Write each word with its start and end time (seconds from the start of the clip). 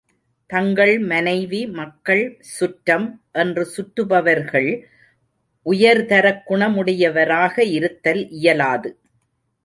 தங்கள் 0.49 0.99
மனைவி, 0.99 1.67
மக்கள், 1.67 2.37
சுற்றம் 2.39 3.05
என்று 3.31 3.63
சுற்றுபவர்கள் 3.65 4.69
உயர்தரக் 5.65 6.41
குணமுடையவராக 6.49 7.63
இருத்தல் 7.71 8.29
இயலாது. 8.29 8.91